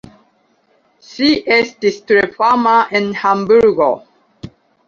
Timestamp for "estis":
1.59-2.01